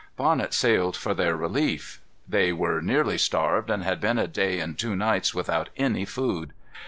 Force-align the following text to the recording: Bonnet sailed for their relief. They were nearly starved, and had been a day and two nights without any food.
Bonnet 0.17 0.51
sailed 0.51 0.97
for 0.97 1.13
their 1.13 1.35
relief. 1.35 2.01
They 2.27 2.51
were 2.51 2.81
nearly 2.81 3.19
starved, 3.19 3.69
and 3.69 3.83
had 3.83 4.01
been 4.01 4.17
a 4.17 4.25
day 4.27 4.59
and 4.59 4.75
two 4.75 4.95
nights 4.95 5.35
without 5.35 5.69
any 5.77 6.05
food. 6.05 6.53